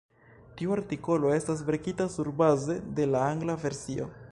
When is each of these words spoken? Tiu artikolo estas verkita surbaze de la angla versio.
Tiu 0.61 0.71
artikolo 0.75 1.33
estas 1.35 1.61
verkita 1.67 2.09
surbaze 2.15 2.79
de 3.01 3.09
la 3.13 3.25
angla 3.35 3.61
versio. 3.69 4.13